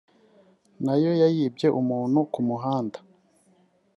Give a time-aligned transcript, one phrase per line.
[0.83, 2.97] nayo nayibye umuntu ku muhanda